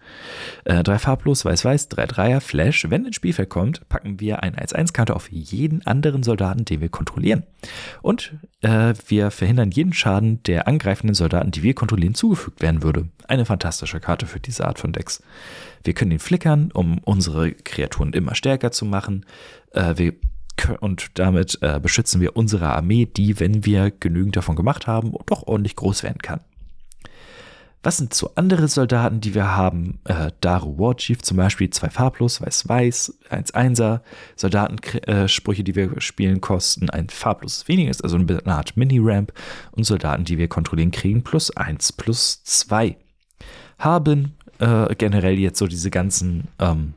Äh, 0.65 0.83
drei 0.83 0.99
farblos, 0.99 1.45
weiß-weiß, 1.45 1.89
drei 1.89 2.05
Dreier, 2.05 2.41
Flash. 2.41 2.89
Wenn 2.89 3.05
ins 3.05 3.15
Spielfeld 3.15 3.49
kommt, 3.49 3.87
packen 3.89 4.19
wir 4.19 4.43
einen 4.43 4.55
1-1-Counter 4.55 5.15
auf 5.15 5.31
jeden 5.31 5.85
anderen 5.85 6.23
Soldaten, 6.23 6.65
den 6.65 6.81
wir 6.81 6.89
kontrollieren. 6.89 7.43
Und 8.01 8.33
äh, 8.61 8.93
wir 9.07 9.31
verhindern 9.31 9.71
jeden 9.71 9.93
Schaden 9.93 10.43
der 10.43 10.67
angreifenden 10.67 11.15
Soldaten, 11.15 11.51
die 11.51 11.63
wir 11.63 11.73
kontrollieren, 11.73 12.15
zugefügt 12.15 12.61
werden 12.61 12.83
würde. 12.83 13.09
Eine 13.27 13.45
fantastische 13.45 13.99
Karte 13.99 14.25
für 14.25 14.39
diese 14.39 14.65
Art 14.65 14.79
von 14.79 14.93
Decks. 14.93 15.23
Wir 15.83 15.93
können 15.93 16.11
ihn 16.11 16.19
flickern, 16.19 16.71
um 16.73 16.99
unsere 16.99 17.51
Kreaturen 17.51 18.13
immer 18.13 18.35
stärker 18.35 18.71
zu 18.71 18.85
machen. 18.85 19.25
Äh, 19.71 19.97
wir 19.97 20.13
und 20.81 21.17
damit 21.17 21.57
äh, 21.61 21.79
beschützen 21.79 22.19
wir 22.21 22.35
unsere 22.35 22.69
Armee, 22.69 23.05
die, 23.05 23.39
wenn 23.39 23.65
wir 23.65 23.91
genügend 23.91 24.35
davon 24.35 24.57
gemacht 24.57 24.87
haben, 24.87 25.13
doch 25.25 25.47
ordentlich 25.47 25.75
groß 25.75 26.03
werden 26.03 26.21
kann. 26.21 26.41
Was 27.81 27.95
sind 27.95 28.13
so 28.13 28.31
andere 28.35 28.67
Soldaten, 28.67 29.21
die 29.21 29.33
wir 29.33 29.55
haben? 29.55 29.99
Äh, 30.03 30.31
Daru 30.41 30.77
Warchief 30.77 31.21
zum 31.21 31.37
Beispiel, 31.37 31.69
zwei 31.69 31.89
farblos, 31.89 32.41
weiß-weiß, 32.41 33.19
1-1er. 33.29 34.01
Soldatensprüche, 34.35 35.61
äh, 35.61 35.63
die 35.63 35.75
wir 35.75 36.01
spielen, 36.01 36.41
kosten 36.41 36.89
ein 36.89 37.07
farbloses 37.07 37.69
weniges, 37.69 38.01
also 38.01 38.17
eine 38.17 38.41
Art 38.47 38.75
Mini-Ramp. 38.75 39.31
Und 39.71 39.85
Soldaten, 39.85 40.25
die 40.25 40.37
wir 40.37 40.49
kontrollieren, 40.49 40.91
kriegen 40.91 41.23
plus 41.23 41.55
1, 41.55 41.93
plus 41.93 42.43
2. 42.43 42.97
Haben 43.77 44.35
äh, 44.59 44.93
generell 44.95 45.39
jetzt 45.39 45.59
so 45.59 45.67
diese 45.67 45.89
ganzen 45.89 46.49
ähm, 46.59 46.95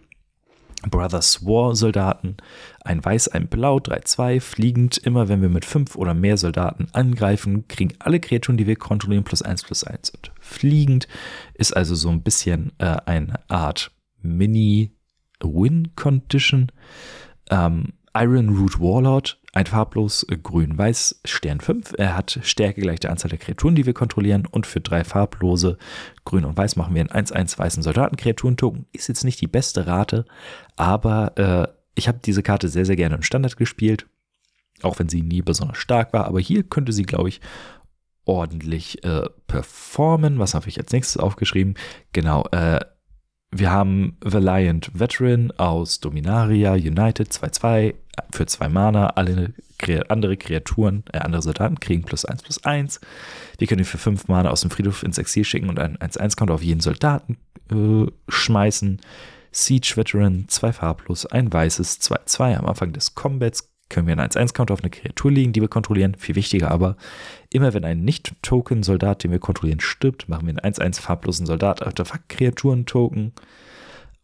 Brothers 0.91 1.47
War 1.47 1.75
Soldaten, 1.75 2.37
ein 2.85 3.03
Weiß, 3.05 3.27
ein 3.29 3.49
Blau, 3.49 3.79
3-2, 3.79 4.41
fliegend, 4.41 4.99
immer 4.99 5.29
wenn 5.29 5.43
wir 5.43 5.49
mit 5.49 5.65
fünf 5.65 5.97
oder 5.97 6.15
mehr 6.15 6.37
Soldaten 6.37 6.87
angreifen, 6.93 7.67
kriegen 7.69 7.95
alle 7.99 8.21
Kreaturen, 8.21 8.57
die 8.57 8.67
wir 8.67 8.77
kontrollieren, 8.77 9.25
plus 9.25 9.43
1 9.43 9.65
plus 9.65 9.83
1. 9.85 10.11
Und 10.11 10.33
fliegend 10.41 11.09
ist 11.55 11.77
also 11.77 11.95
so 11.95 12.09
ein 12.11 12.23
bisschen 12.23 12.73
äh, 12.79 12.97
eine 13.07 13.41
Art 13.49 13.93
Mini-Win-Condition. 14.23 16.71
Ähm, 17.51 17.95
Iron 18.15 18.51
Root 18.51 18.79
Warlord, 18.79 19.41
ein 19.55 19.65
farblos 19.65 20.27
grün-weiß 20.29 21.21
Stern 21.25 21.61
5. 21.61 21.95
Er 21.97 22.15
hat 22.17 22.39
Stärke 22.43 22.83
gleich 22.83 23.01
der 23.01 23.11
Anzahl 23.11 23.31
der 23.31 23.39
Kreaturen, 23.39 23.75
die 23.75 23.87
wir 23.87 23.95
kontrollieren. 23.95 24.47
Und 24.47 24.67
für 24.67 24.81
drei 24.81 25.03
farblose 25.03 25.79
grün 26.25 26.45
und 26.45 26.57
weiß 26.57 26.77
machen 26.77 26.95
wir 26.95 27.01
einen 27.01 27.27
1-1 27.27 27.59
weißen 27.59 27.83
Soldatenkreaturen-Token. 27.83 28.87
Ist 28.93 29.09
jetzt 29.09 29.25
nicht 29.25 29.41
die 29.41 29.47
beste 29.47 29.87
Rate, 29.87 30.27
aber 30.77 31.39
äh, 31.39 31.69
ich 31.95 32.09
habe 32.09 32.21
diese 32.23 32.43
Karte 32.43 32.69
sehr, 32.69 32.85
sehr 32.85 32.97
gerne 32.97 33.15
im 33.15 33.23
Standard 33.23 33.57
gespielt. 33.57 34.07
Auch 34.83 34.99
wenn 34.99 35.09
sie 35.09 35.23
nie 35.23 35.43
besonders 35.43 35.79
stark 35.79 36.13
war. 36.13 36.27
Aber 36.27 36.41
hier 36.41 36.65
könnte 36.65 36.93
sie, 36.93 37.05
glaube 37.05 37.31
ich, 37.31 37.41
ordentlich 38.25 39.05
äh, 39.05 39.29
performen. 39.47 40.39
Was 40.39 40.55
habe 40.55 40.69
ich 40.69 40.79
als 40.79 40.93
nächstes 40.93 41.19
aufgeschrieben? 41.19 41.75
Genau, 42.13 42.45
äh, 42.51 42.81
wir 43.55 43.71
haben 43.71 44.17
Valiant 44.21 44.91
Veteran 44.99 45.51
aus 45.53 46.01
Dominaria 46.01 46.73
United 46.73 47.29
2-2 47.29 47.95
für 48.33 48.47
zwei 48.47 48.69
Mana. 48.69 49.09
Alle 49.09 49.55
andere 50.09 50.37
Kreaturen, 50.37 51.05
äh, 51.13 51.19
andere 51.19 51.43
Soldaten 51.43 51.81
kriegen 51.81 52.03
plus 52.03 52.25
1 52.25 52.43
plus 52.43 52.65
1. 52.65 53.01
Wir 53.59 53.67
können 53.67 53.81
ihn 53.81 53.85
für 53.85 53.99
5 53.99 54.29
Mana 54.29 54.51
aus 54.51 54.63
dem 54.63 54.71
Friedhof 54.71 55.03
ins 55.03 55.19
Exil 55.19 55.45
schicken 55.45 55.69
und 55.69 55.79
einen 55.79 55.97
1-1-Counter 55.97 56.55
auf 56.55 56.63
jeden 56.63 56.81
Soldaten 56.81 57.39
äh, 57.71 58.07
schmeißen. 58.29 59.01
Siege 59.55 59.93
Veteran, 59.97 60.47
zwei 60.49 60.73
farblos, 60.73 61.27
ein 61.27 61.53
weißes, 61.53 62.01
2-2 62.01 62.57
am 62.57 62.65
Anfang 62.65 62.93
des 62.93 63.15
Combats 63.15 63.69
können 63.93 64.07
wir 64.07 64.19
einen 64.19 64.27
1-1-Counter 64.27 64.73
auf 64.73 64.81
eine 64.81 64.91
Kreatur 64.91 65.31
legen, 65.31 65.53
die 65.53 65.61
wir 65.61 65.69
kontrollieren. 65.69 66.15
Viel 66.15 66.35
wichtiger 66.35 66.71
aber, 66.71 66.97
immer 67.51 67.75
wenn 67.75 67.85
ein 67.85 68.03
Nicht-Token-Soldat, 68.03 69.23
den 69.23 69.31
wir 69.31 69.39
kontrollieren, 69.39 69.81
stirbt, 69.81 70.29
machen 70.29 70.47
wir 70.47 70.57
einen 70.63 70.75
1-1 70.75 71.01
farblosen 71.01 71.45
Soldat, 71.45 71.83
Artefakt-Kreaturen-Token. 71.87 73.33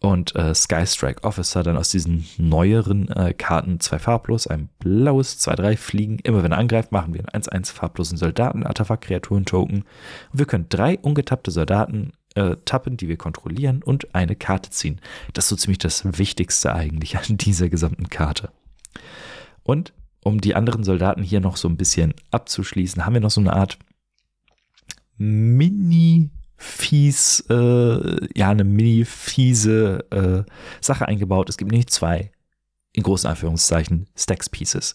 Und 0.00 0.37
äh, 0.37 0.55
Sky 0.55 0.87
Strike 0.87 1.25
Officer 1.25 1.64
dann 1.64 1.76
aus 1.76 1.88
diesen 1.90 2.25
neueren 2.38 3.09
äh, 3.09 3.35
Karten 3.35 3.81
zwei 3.81 3.99
farblos, 3.99 4.47
ein 4.47 4.69
blaues, 4.78 5.40
2-3 5.40 5.76
fliegen. 5.76 6.19
Immer 6.21 6.45
wenn 6.45 6.52
er 6.52 6.59
angreift, 6.59 6.93
machen 6.93 7.14
wir 7.14 7.25
einen 7.33 7.43
1-1 7.43 7.73
farblosen 7.73 8.17
Soldaten, 8.17 8.64
Artefakt-Kreaturen-Token. 8.64 9.78
Und 9.78 10.38
wir 10.38 10.47
können 10.47 10.69
drei 10.69 10.99
ungetappte 10.99 11.50
Soldaten 11.50 12.12
äh, 12.37 12.57
tappen, 12.64 12.97
die 12.97 13.09
wir 13.09 13.17
kontrollieren 13.17 13.83
und 13.83 14.14
eine 14.14 14.37
Karte 14.37 14.71
ziehen. 14.71 15.00
Das 15.33 15.47
ist 15.47 15.49
so 15.49 15.57
ziemlich 15.57 15.78
das 15.78 16.05
Wichtigste 16.19 16.73
eigentlich 16.73 17.19
an 17.19 17.37
dieser 17.37 17.69
gesamten 17.69 18.09
Karte. 18.09 18.50
Und 19.64 19.93
um 20.23 20.40
die 20.40 20.55
anderen 20.55 20.85
Soldaten 20.85 21.23
hier 21.23 21.40
noch 21.40 21.57
so 21.57 21.69
ein 21.69 21.76
bisschen 21.76 22.14
abzuschließen, 22.31 23.05
haben 23.05 23.14
wir 23.14 23.21
noch 23.21 23.31
so 23.31 23.40
eine 23.40 23.55
Art 23.55 23.78
mini 25.17 26.31
fies, 26.59 27.45
äh, 27.49 28.29
ja, 28.37 28.50
eine 28.50 28.65
mini 28.65 29.05
fiese 29.05 30.05
äh, 30.11 30.53
Sache 30.81 31.07
eingebaut. 31.09 31.49
Es 31.49 31.57
gibt 31.57 31.71
nämlich 31.71 31.88
zwei, 31.88 32.31
in 32.93 33.03
großen 33.03 33.31
Anführungszeichen, 33.31 34.09
Stacks 34.17 34.50
Pieces. 34.50 34.95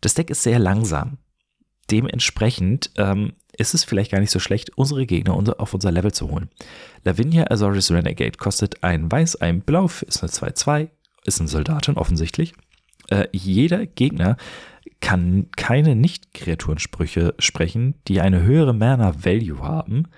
Das 0.00 0.14
Deck 0.14 0.30
ist 0.30 0.42
sehr 0.42 0.58
langsam. 0.58 1.18
Dementsprechend 1.90 2.90
ähm, 2.96 3.32
ist 3.56 3.74
es 3.74 3.84
vielleicht 3.84 4.12
gar 4.12 4.20
nicht 4.20 4.30
so 4.30 4.38
schlecht, 4.38 4.76
unsere 4.76 5.06
Gegner 5.06 5.34
auf 5.58 5.74
unser 5.74 5.90
Level 5.90 6.12
zu 6.12 6.30
holen. 6.30 6.50
Lavinia 7.04 7.50
Azorius 7.50 7.90
Renegade 7.90 8.36
kostet 8.38 8.82
ein 8.84 9.10
Weiß, 9.10 9.36
ein 9.36 9.62
Blau, 9.62 9.86
ist 9.86 10.22
eine 10.22 10.30
2-2, 10.30 10.88
ist 11.24 11.40
ein 11.40 11.48
Soldatin 11.48 11.96
offensichtlich 11.96 12.52
äh, 13.10 13.28
jeder 13.32 13.86
Gegner 13.86 14.36
kann 15.00 15.48
keine 15.56 15.94
Nicht-Kreaturensprüche 15.94 17.34
sprechen, 17.38 17.94
die 18.08 18.20
eine 18.20 18.42
höhere 18.42 18.74
Mana-Value 18.74 19.60
haben 19.60 20.08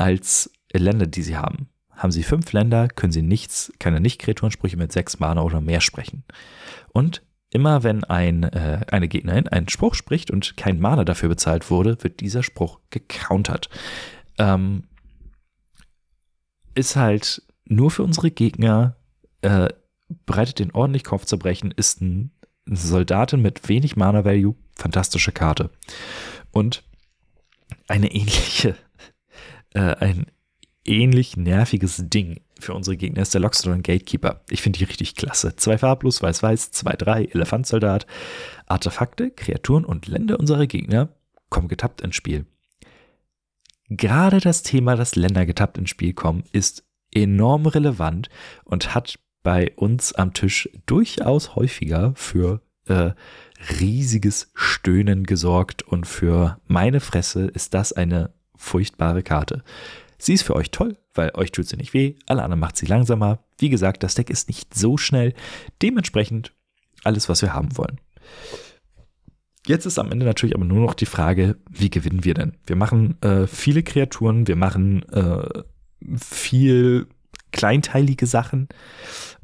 als 0.00 0.50
Länder, 0.72 1.06
die 1.06 1.22
sie 1.22 1.36
haben. 1.36 1.68
Haben 1.90 2.12
sie 2.12 2.22
fünf 2.22 2.52
Länder, 2.52 2.88
können 2.88 3.12
sie 3.12 3.22
nichts, 3.22 3.72
keine 3.78 4.00
Nicht-Kreaturensprüche 4.00 4.76
mit 4.76 4.92
sechs 4.92 5.18
Mana 5.18 5.42
oder 5.42 5.60
mehr 5.60 5.80
sprechen. 5.80 6.24
Und 6.92 7.22
immer 7.50 7.82
wenn 7.82 8.04
ein, 8.04 8.44
äh, 8.44 8.80
eine 8.90 9.08
Gegnerin 9.08 9.48
einen 9.48 9.68
Spruch 9.68 9.94
spricht 9.94 10.30
und 10.30 10.56
kein 10.56 10.80
Mana 10.80 11.04
dafür 11.04 11.28
bezahlt 11.28 11.70
wurde, 11.70 12.02
wird 12.02 12.20
dieser 12.20 12.42
Spruch 12.42 12.80
gecountert. 12.90 13.68
Ähm, 14.38 14.84
ist 16.74 16.96
halt 16.96 17.42
nur 17.66 17.90
für 17.90 18.02
unsere 18.02 18.30
Gegner 18.30 18.96
äh, 19.42 19.68
bereitet 20.26 20.58
den 20.58 20.72
ordentlich 20.72 21.04
Kopfzerbrechen, 21.04 21.72
ist 21.72 22.00
ein 22.00 22.32
Soldatin 22.66 23.42
mit 23.42 23.68
wenig 23.68 23.96
Mana-Value, 23.96 24.54
fantastische 24.76 25.32
Karte. 25.32 25.70
Und 26.50 26.84
eine 27.88 28.12
ähnliche, 28.12 28.76
äh, 29.74 29.94
ein 29.96 30.26
ähnlich 30.84 31.36
nerviges 31.36 32.02
Ding 32.08 32.40
für 32.58 32.74
unsere 32.74 32.96
Gegner 32.96 33.22
ist 33.22 33.34
der 33.34 33.40
Lockstone 33.40 33.82
Gatekeeper. 33.82 34.42
Ich 34.50 34.62
finde 34.62 34.78
die 34.78 34.84
richtig 34.84 35.14
klasse. 35.14 35.56
Zwei 35.56 35.78
farblos, 35.78 36.22
weiß-weiß, 36.22 36.72
2-3, 36.72 37.32
Elefantsoldat. 37.34 38.06
Artefakte, 38.66 39.30
Kreaturen 39.30 39.84
und 39.84 40.06
Länder 40.06 40.38
unserer 40.38 40.66
Gegner 40.66 41.08
kommen 41.48 41.68
getappt 41.68 42.00
ins 42.00 42.16
Spiel. 42.16 42.46
Gerade 43.88 44.38
das 44.38 44.62
Thema, 44.62 44.94
dass 44.94 45.16
Länder 45.16 45.46
getappt 45.46 45.78
ins 45.78 45.90
Spiel 45.90 46.12
kommen, 46.12 46.44
ist 46.52 46.84
enorm 47.12 47.66
relevant 47.66 48.28
und 48.64 48.94
hat 48.94 49.18
bei 49.42 49.72
uns 49.74 50.12
am 50.12 50.32
Tisch 50.32 50.68
durchaus 50.86 51.56
häufiger 51.56 52.12
für 52.14 52.60
äh, 52.86 53.12
riesiges 53.80 54.52
Stöhnen 54.54 55.24
gesorgt 55.24 55.82
und 55.82 56.06
für 56.06 56.60
meine 56.66 57.00
Fresse 57.00 57.46
ist 57.46 57.74
das 57.74 57.92
eine 57.92 58.32
furchtbare 58.60 59.22
Karte. 59.22 59.64
Sie 60.18 60.34
ist 60.34 60.42
für 60.42 60.54
euch 60.54 60.70
toll, 60.70 60.98
weil 61.14 61.32
euch 61.34 61.50
tut 61.50 61.66
sie 61.66 61.76
nicht 61.76 61.94
weh, 61.94 62.14
alle 62.26 62.42
anderen 62.42 62.60
macht 62.60 62.76
sie 62.76 62.86
langsamer. 62.86 63.40
Wie 63.58 63.70
gesagt, 63.70 64.02
das 64.02 64.14
Deck 64.14 64.30
ist 64.30 64.48
nicht 64.48 64.74
so 64.74 64.96
schnell, 64.96 65.34
dementsprechend 65.82 66.52
alles, 67.02 67.28
was 67.28 67.40
wir 67.42 67.54
haben 67.54 67.76
wollen. 67.78 68.00
Jetzt 69.66 69.86
ist 69.86 69.98
am 69.98 70.12
Ende 70.12 70.26
natürlich 70.26 70.54
aber 70.54 70.64
nur 70.64 70.80
noch 70.80 70.94
die 70.94 71.06
Frage, 71.06 71.56
wie 71.70 71.90
gewinnen 71.90 72.24
wir 72.24 72.34
denn? 72.34 72.56
Wir 72.66 72.76
machen 72.76 73.20
äh, 73.22 73.46
viele 73.46 73.82
Kreaturen, 73.82 74.46
wir 74.46 74.56
machen 74.56 75.02
äh, 75.10 75.62
viel 76.16 77.06
kleinteilige 77.52 78.26
Sachen. 78.26 78.68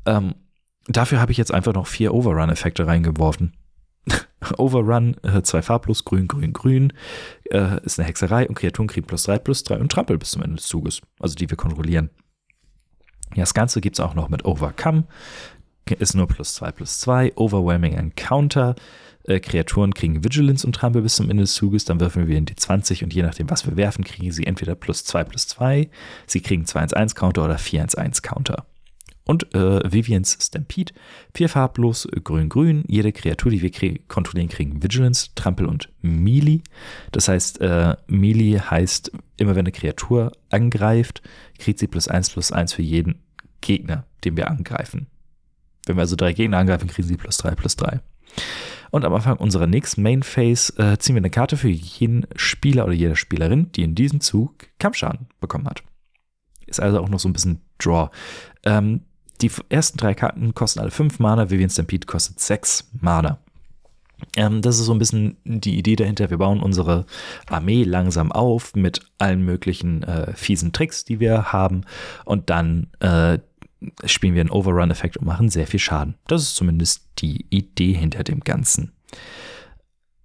Ähm, 0.04 0.35
dafür 0.87 1.20
habe 1.20 1.32
ich 1.32 1.38
jetzt 1.38 1.52
einfach 1.52 1.75
noch 1.75 1.87
vier 1.87 2.14
Overrun-Effekte 2.14 2.87
reingeworfen. 2.87 3.54
Overrun, 4.58 5.16
äh, 5.22 5.42
zwei 5.42 5.62
farblos, 5.62 6.04
grün, 6.04 6.28
grün, 6.28 6.52
grün, 6.52 6.92
äh, 7.50 7.82
ist 7.84 7.98
eine 7.98 8.08
Hexerei 8.08 8.48
und 8.48 8.54
Kreaturen 8.54 8.88
kriegen 8.88 9.06
plus 9.06 9.25
drei, 9.25 9.38
plus 9.38 9.64
drei 9.64 9.78
und 9.78 9.90
Trampel 9.90 10.18
bis 10.18 10.32
zum 10.32 10.42
Ende 10.42 10.56
des 10.56 10.66
Zuges, 10.66 11.02
also 11.18 11.34
die 11.34 11.50
wir 11.50 11.56
kontrollieren. 11.56 12.10
Ja, 13.34 13.42
das 13.42 13.54
Ganze 13.54 13.80
gibt 13.80 13.96
es 13.96 14.00
auch 14.00 14.14
noch 14.14 14.28
mit 14.28 14.44
Overcome, 14.44 15.04
ist 15.98 16.14
nur 16.14 16.26
plus 16.26 16.54
zwei, 16.54 16.72
plus 16.72 17.00
zwei, 17.00 17.32
Overwhelming 17.36 17.94
Encounter, 17.94 18.76
äh, 19.25 19.40
Kreaturen 19.40 19.94
kriegen 19.94 20.22
Vigilance 20.25 20.66
und 20.66 20.75
Trampel 20.75 21.02
bis 21.02 21.16
zum 21.16 21.30
Ende 21.30 21.42
des 21.42 21.54
Zuges, 21.54 21.84
dann 21.84 22.00
würfeln 22.00 22.28
wir 22.28 22.38
in 22.38 22.46
die 22.46 22.56
20 22.56 23.02
und 23.04 23.12
je 23.12 23.22
nachdem, 23.22 23.50
was 23.50 23.66
wir 23.66 23.76
werfen, 23.76 24.04
kriegen 24.04 24.30
sie 24.30 24.46
entweder 24.46 24.75
plus 24.75 25.04
2 25.04 25.25
plus 25.25 25.48
2, 25.48 25.88
sie 26.26 26.40
kriegen 26.40 26.64
2-1-1 26.64 27.14
Counter 27.14 27.44
oder 27.44 27.56
4-1-1 27.56 28.22
Counter. 28.22 28.66
Und 29.26 29.52
äh, 29.54 29.92
Vivians 29.92 30.38
Stampede, 30.40 30.95
vier 31.35 31.49
farblos, 31.49 32.06
grün-grün. 32.23 32.85
Jede 32.87 33.12
Kreatur, 33.12 33.50
die 33.50 33.61
wir 33.61 33.73
krie 33.73 34.00
kontrollieren, 34.06 34.49
kriegen 34.49 34.83
Vigilance, 34.83 35.30
Trampel 35.35 35.66
und 35.66 35.92
Melee. 36.00 36.61
Das 37.11 37.26
heißt, 37.26 37.61
äh, 37.61 37.97
Melee 38.06 38.61
heißt, 38.61 39.11
immer 39.37 39.56
wenn 39.56 39.64
eine 39.64 39.73
Kreatur 39.73 40.30
angreift, 40.50 41.23
kriegt 41.59 41.80
sie 41.80 41.88
plus 41.88 42.06
eins 42.06 42.30
plus 42.30 42.52
eins 42.52 42.73
für 42.73 42.83
jeden 42.83 43.21
Gegner, 43.61 44.06
den 44.25 44.37
wir 44.37 44.49
angreifen. 44.49 45.09
Wenn 45.87 45.97
wir 45.97 46.02
also 46.02 46.14
drei 46.14 46.33
Gegner 46.33 46.59
angreifen, 46.59 46.88
kriegen 46.88 47.09
sie 47.09 47.16
plus 47.16 47.38
drei 47.38 47.56
plus 47.56 47.75
drei. 47.75 48.00
Und 48.92 49.04
am 49.04 49.12
Anfang 49.12 49.38
unserer 49.38 49.66
nächsten 49.66 50.02
Main 50.02 50.23
Phase 50.23 50.73
äh, 50.78 50.99
ziehen 50.99 51.16
wir 51.16 51.21
eine 51.21 51.30
Karte 51.30 51.56
für 51.56 51.68
jeden 51.68 52.28
Spieler 52.37 52.85
oder 52.85 52.95
jede 52.95 53.16
Spielerin, 53.16 53.73
die 53.73 53.83
in 53.83 53.97
diesem 53.97 54.21
Zug 54.21 54.68
Kampfschaden 54.78 55.26
bekommen 55.40 55.66
hat. 55.66 55.83
Ist 56.66 56.80
also 56.80 57.00
auch 57.00 57.09
noch 57.09 57.18
so 57.18 57.28
ein 57.28 57.33
bisschen 57.33 57.61
Draw. 57.78 58.11
Ähm, 58.64 59.02
die 59.43 59.50
ersten 59.69 59.99
drei 59.99 60.14
Karten 60.14 60.55
kosten 60.55 60.81
alle 60.81 60.90
fünf 60.90 61.19
Mana, 61.19 61.50
Vivian 61.50 61.71
Stampede 61.71 62.07
kostet 62.07 62.40
sechs 62.40 62.90
Mana. 63.00 63.38
Ähm, 64.37 64.62
das 64.62 64.78
ist 64.78 64.87
so 64.87 64.95
ein 64.95 64.99
bisschen 64.99 65.37
die 65.45 65.78
Idee 65.78 65.97
dahinter. 65.97 66.31
Wir 66.31 66.38
bauen 66.38 66.62
unsere 66.62 67.07
Armee 67.49 67.85
langsam 67.85 68.33
auf 68.33 68.75
mit 68.75 69.00
allen 69.19 69.45
möglichen 69.45 70.02
äh, 70.02 70.33
fiesen 70.35 70.73
Tricks, 70.73 71.05
die 71.05 71.21
wir 71.21 71.52
haben. 71.52 71.83
Und 72.25 72.50
dann 72.50 72.88
äh, 73.00 73.38
spielen 74.05 74.35
wir 74.35 74.40
einen 74.40 74.50
Overrun-Effekt 74.50 75.19
und 75.19 75.26
machen 75.26 75.49
sehr 75.49 75.66
viel 75.66 75.81
Schaden. 75.81 76.16
Das 76.26 76.43
ist 76.43 76.57
zumindest 76.57 77.09
die 77.19 77.47
Idee 77.50 77.93
hinter 77.93 78.25
dem 78.25 78.40
Ganzen. 78.40 78.93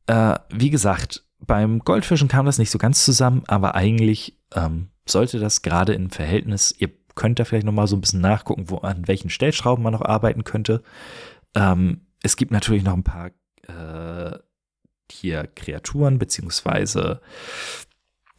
Äh, 0.08 0.36
wie 0.50 0.70
gesagt, 0.70 1.25
beim 1.39 1.80
Goldfischen 1.80 2.27
kam 2.27 2.46
das 2.46 2.60
nicht 2.60 2.72
so 2.72 2.77
ganz 2.77 3.03
zusammen, 3.03 3.44
aber 3.48 3.75
eigentlich 3.75 4.38
ähm, 4.56 4.89
sollte 5.06 5.39
das 5.39 5.62
gerade 5.62 5.94
im 5.94 6.10
Verhältnis, 6.10 6.74
ihr 6.77 6.89
könnt 7.15 7.39
da 7.39 7.46
vielleicht 7.46 7.65
nochmal 7.65 7.88
so 7.88 7.96
ein 7.96 8.01
bisschen 8.01 8.22
nachgucken, 8.22 8.70
wo, 8.70 8.77
an 8.77 9.08
welchen 9.08 9.30
Stellschrauben 9.30 9.84
man 9.84 9.94
noch 9.94 10.01
arbeiten 10.01 10.44
könnte. 10.44 10.84
Ähm, 11.56 12.01
es 12.24 12.36
gibt 12.38 12.51
natürlich 12.51 12.84
noch 12.84 12.94
ein 12.94 13.03
paar 13.03 13.32
äh, 13.68 14.38
hier 15.12 15.48
Kreaturen, 15.56 16.20
beziehungsweise 16.20 17.22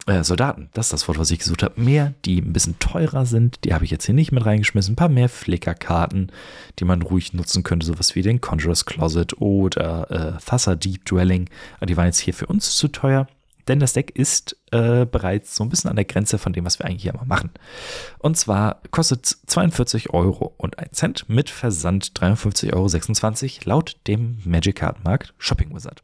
äh, 0.05 0.23
Soldaten, 0.23 0.69
das 0.73 0.87
ist 0.87 0.93
das 0.93 1.07
Wort, 1.07 1.17
was 1.17 1.31
ich 1.31 1.39
gesucht 1.39 1.63
habe. 1.63 1.79
Mehr, 1.79 2.13
die 2.25 2.41
ein 2.41 2.51
bisschen 2.51 2.77
teurer 2.79 3.25
sind, 3.25 3.63
die 3.63 3.73
habe 3.73 3.85
ich 3.85 3.91
jetzt 3.91 4.05
hier 4.05 4.15
nicht 4.15 4.31
mit 4.31 4.45
reingeschmissen. 4.45 4.93
Ein 4.93 4.97
paar 4.97 5.09
mehr 5.09 5.29
Flickerkarten, 5.29 6.31
die 6.79 6.85
man 6.85 7.01
ruhig 7.01 7.33
nutzen 7.33 7.63
könnte, 7.63 7.85
sowas 7.85 8.15
wie 8.15 8.21
den 8.21 8.41
Conjurer's 8.41 8.85
Closet 8.85 9.39
oder 9.39 10.11
äh, 10.11 10.45
Thassa 10.45 10.75
Deep 10.75 11.05
Dwelling. 11.05 11.49
Die 11.87 11.95
waren 11.95 12.07
jetzt 12.07 12.19
hier 12.19 12.33
für 12.33 12.47
uns 12.47 12.75
zu 12.75 12.89
teuer, 12.89 13.27
denn 13.67 13.79
das 13.79 13.93
Deck 13.93 14.11
ist 14.15 14.57
äh, 14.71 15.05
bereits 15.05 15.55
so 15.55 15.63
ein 15.63 15.69
bisschen 15.69 15.89
an 15.89 15.95
der 15.95 16.05
Grenze 16.05 16.37
von 16.37 16.53
dem, 16.53 16.65
was 16.65 16.79
wir 16.79 16.85
eigentlich 16.85 17.03
hier 17.03 17.13
mal 17.13 17.25
machen. 17.25 17.51
Und 18.19 18.37
zwar 18.37 18.81
kostet 18.91 19.25
42 19.25 20.13
Euro 20.13 20.53
und 20.57 20.79
ein 20.79 20.91
Cent 20.91 21.29
mit 21.29 21.49
Versand 21.49 22.11
53,26 22.19 22.73
Euro 22.73 23.69
laut 23.69 23.97
dem 24.07 24.37
Magic 24.43 24.75
Kartenmarkt 24.77 25.33
Shopping 25.37 25.73
Wizard. 25.73 26.03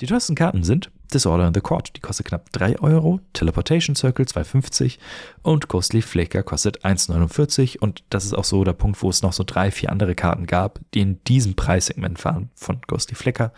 Die 0.00 0.06
teuersten 0.06 0.34
Karten 0.34 0.62
sind 0.62 0.90
Disorder 1.12 1.46
in 1.46 1.54
the 1.54 1.60
Court, 1.60 1.96
die 1.96 2.00
kostet 2.00 2.26
knapp 2.26 2.52
3 2.52 2.80
Euro, 2.80 3.20
Teleportation 3.32 3.94
Circle 3.96 4.24
2,50 4.24 4.98
und 5.42 5.68
Ghostly 5.68 6.02
Flaker 6.02 6.42
kostet 6.42 6.84
1,49 6.84 7.78
und 7.78 8.04
das 8.10 8.24
ist 8.24 8.34
auch 8.34 8.44
so 8.44 8.64
der 8.64 8.72
Punkt, 8.72 9.02
wo 9.02 9.10
es 9.10 9.22
noch 9.22 9.32
so 9.32 9.44
drei, 9.44 9.70
vier 9.70 9.90
andere 9.90 10.14
Karten 10.14 10.46
gab, 10.46 10.80
die 10.94 11.00
in 11.00 11.22
diesem 11.24 11.54
Preissegment 11.54 12.18
fahren 12.18 12.50
von 12.54 12.80
Ghostly 12.86 13.14
Flaker. 13.14 13.52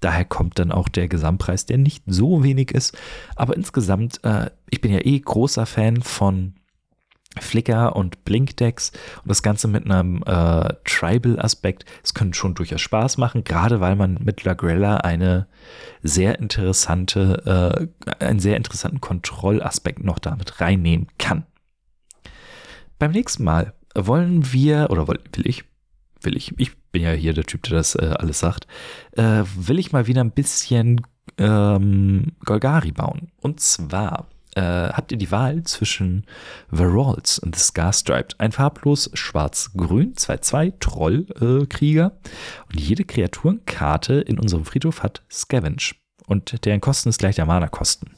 Daher 0.00 0.24
kommt 0.24 0.58
dann 0.58 0.72
auch 0.72 0.88
der 0.88 1.08
Gesamtpreis, 1.08 1.66
der 1.66 1.78
nicht 1.78 2.04
so 2.06 2.42
wenig 2.42 2.72
ist, 2.72 2.96
aber 3.36 3.56
insgesamt, 3.56 4.22
äh, 4.24 4.50
ich 4.70 4.80
bin 4.80 4.92
ja 4.92 5.00
eh 5.04 5.18
großer 5.18 5.66
Fan 5.66 6.02
von 6.02 6.54
Flickr 7.40 7.96
und 7.96 8.24
Blinkdecks 8.24 8.92
und 9.22 9.28
das 9.28 9.42
Ganze 9.42 9.68
mit 9.68 9.84
einem 9.84 10.22
äh, 10.24 10.74
Tribal-Aspekt. 10.84 11.84
Es 12.02 12.14
könnte 12.14 12.36
schon 12.36 12.54
durchaus 12.54 12.80
Spaß 12.80 13.18
machen, 13.18 13.44
gerade 13.44 13.80
weil 13.80 13.96
man 13.96 14.18
mit 14.22 14.44
Lagrella 14.44 14.98
eine 14.98 15.46
sehr 16.02 16.38
interessante, 16.38 17.88
äh, 18.06 18.24
einen 18.24 18.40
sehr 18.40 18.56
interessanten 18.56 19.00
Kontrollaspekt 19.00 20.04
noch 20.04 20.18
damit 20.18 20.60
reinnehmen 20.60 21.08
kann. 21.18 21.46
Beim 22.98 23.12
nächsten 23.12 23.44
Mal 23.44 23.72
wollen 23.94 24.52
wir, 24.52 24.88
oder 24.90 25.08
will 25.08 25.18
ich, 25.44 25.64
will 26.20 26.36
ich, 26.36 26.52
ich 26.58 26.76
bin 26.92 27.02
ja 27.02 27.12
hier 27.12 27.32
der 27.32 27.44
Typ, 27.44 27.62
der 27.64 27.78
das 27.78 27.94
äh, 27.94 28.14
alles 28.18 28.38
sagt, 28.38 28.66
äh, 29.12 29.42
will 29.56 29.78
ich 29.78 29.92
mal 29.92 30.06
wieder 30.06 30.22
ein 30.22 30.30
bisschen 30.30 31.00
ähm, 31.38 32.32
Golgari 32.44 32.92
bauen. 32.92 33.32
Und 33.40 33.60
zwar 33.60 34.28
äh, 34.54 34.60
habt 34.62 35.12
ihr 35.12 35.18
die 35.18 35.30
Wahl 35.30 35.62
zwischen 35.64 36.26
Verolz 36.70 37.38
und 37.38 37.56
The 37.56 37.62
Scarstriped. 37.62 38.38
Ein 38.38 38.52
farblos 38.52 39.10
schwarz-grün, 39.14 40.14
2-2 40.14 40.78
Trollkrieger. 40.78 42.12
Und 42.68 42.80
jede 42.80 43.04
Kreaturenkarte 43.04 44.14
in 44.14 44.38
unserem 44.38 44.64
Friedhof 44.64 45.02
hat 45.02 45.22
Scavenge. 45.30 45.94
Und 46.26 46.64
deren 46.64 46.80
Kosten 46.80 47.08
ist 47.08 47.18
gleich 47.18 47.36
der 47.36 47.46
Mana-Kosten. 47.46 48.12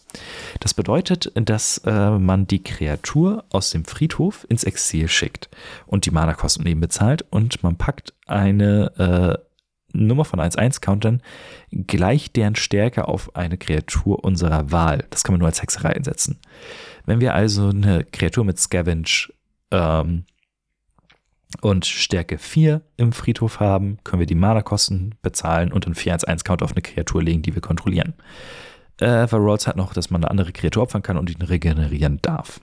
Das 0.61 0.74
bedeutet, 0.74 1.32
dass 1.35 1.78
äh, 1.78 2.11
man 2.11 2.46
die 2.46 2.62
Kreatur 2.62 3.44
aus 3.50 3.70
dem 3.70 3.85
Friedhof 3.85 4.46
ins 4.48 4.64
Exil 4.64 5.08
schickt 5.08 5.48
und 5.87 6.06
die 6.06 6.11
Mana-Kosten 6.11 6.66
eben 6.66 6.80
bezahlt 6.80 7.24
und 7.30 7.62
man 7.62 7.76
packt 7.76 8.14
eine 8.26 9.38
äh, 9.40 9.53
Nummer 9.94 10.24
von 10.24 10.40
1-1-Countern 10.40 11.22
gleich 11.70 12.33
deren 12.33 12.57
Stärke 12.57 13.09
auf 13.09 13.35
eine 13.37 13.57
Kreatur 13.57 14.24
unserer 14.24 14.70
Wahl. 14.70 15.04
Das 15.11 15.24
kann 15.24 15.33
man 15.33 15.40
nur 15.40 15.48
als 15.48 15.62
Hexerei 15.62 15.90
einsetzen. 15.90 16.38
Wenn 17.07 17.20
wir 17.20 17.35
also 17.35 17.68
eine 17.68 18.04
Kreatur 18.04 18.44
mit 18.44 18.59
Scavenge 18.59 19.04
ähm, 19.70 20.24
und 21.61 21.87
Stärke 21.87 22.38
4 22.38 22.83
im 22.96 23.12
Friedhof 23.12 23.61
haben, 23.61 23.98
können 24.04 24.20
wir 24.20 24.26
die 24.26 24.35
Mana-Kosten 24.35 25.14
bezahlen 25.22 25.72
und 25.72 25.87
einen 25.87 25.94
4-1-1-Counter 25.94 26.64
auf 26.64 26.72
eine 26.72 26.83
Kreatur 26.83 27.22
legen, 27.22 27.42
die 27.42 27.54
wir 27.54 27.62
kontrollieren. 27.62 28.14
Äh, 29.00 29.30
Varolz 29.30 29.66
hat 29.66 29.76
noch, 29.76 29.92
dass 29.92 30.11
man 30.11 30.22
eine 30.22 30.30
andere 30.30 30.52
Kreatur 30.52 30.85
opfern 30.85 31.02
kann 31.02 31.16
und 31.16 31.30
ihn 31.30 31.42
regenerieren 31.42 32.20
darf. 32.22 32.61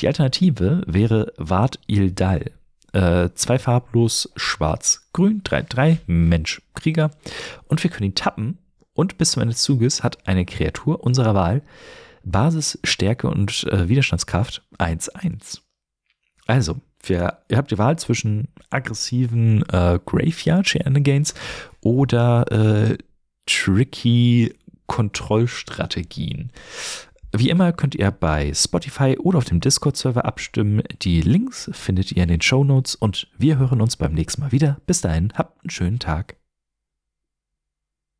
Die 0.00 0.06
Alternative 0.06 0.82
wäre 0.86 1.32
Ward 1.36 1.80
Ildal. 1.86 2.52
Äh, 2.98 3.32
zwei 3.34 3.60
farblos, 3.60 4.28
schwarz, 4.34 5.08
grün, 5.12 5.42
3-3, 5.44 5.98
Mensch, 6.06 6.62
Krieger. 6.74 7.12
Und 7.68 7.84
wir 7.84 7.90
können 7.90 8.10
ihn 8.10 8.16
tappen 8.16 8.58
und 8.92 9.18
bis 9.18 9.30
zum 9.30 9.42
Ende 9.42 9.54
des 9.54 9.62
Zuges 9.62 10.02
hat 10.02 10.26
eine 10.26 10.44
Kreatur 10.44 11.04
unserer 11.04 11.32
Wahl 11.32 11.62
Basis, 12.24 12.80
Stärke 12.82 13.28
und 13.28 13.64
äh, 13.70 13.88
Widerstandskraft 13.88 14.64
1-1. 14.78 15.60
Also, 16.48 16.80
wir, 17.04 17.38
ihr 17.48 17.56
habt 17.56 17.70
die 17.70 17.78
Wahl 17.78 18.00
zwischen 18.00 18.48
aggressiven 18.68 19.62
äh, 19.68 20.00
Graveyard 20.04 20.68
Shenanigans 20.68 21.34
oder 21.80 22.50
äh, 22.50 22.98
tricky 23.46 24.56
Kontrollstrategien. 24.88 26.50
Wie 27.32 27.50
immer 27.50 27.72
könnt 27.72 27.94
ihr 27.94 28.10
bei 28.10 28.52
Spotify 28.54 29.18
oder 29.18 29.38
auf 29.38 29.44
dem 29.44 29.60
Discord-Server 29.60 30.24
abstimmen. 30.24 30.82
Die 31.02 31.20
Links 31.20 31.70
findet 31.74 32.12
ihr 32.12 32.22
in 32.22 32.30
den 32.30 32.40
Show 32.40 32.64
Notes 32.64 32.94
und 32.94 33.28
wir 33.36 33.58
hören 33.58 33.82
uns 33.82 33.96
beim 33.96 34.14
nächsten 34.14 34.40
Mal 34.40 34.52
wieder. 34.52 34.80
Bis 34.86 35.02
dahin, 35.02 35.32
habt 35.34 35.62
einen 35.62 35.70
schönen 35.70 35.98
Tag. 35.98 36.36